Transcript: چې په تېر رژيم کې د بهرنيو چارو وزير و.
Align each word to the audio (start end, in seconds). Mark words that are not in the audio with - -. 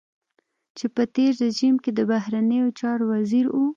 چې 0.77 0.85
په 0.95 1.03
تېر 1.15 1.31
رژيم 1.43 1.75
کې 1.83 1.91
د 1.93 1.99
بهرنيو 2.11 2.75
چارو 2.79 3.03
وزير 3.13 3.45
و. 3.51 3.55